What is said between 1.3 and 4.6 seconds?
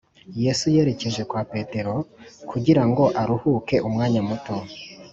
petero kugira ngo aruhuke umwanya muto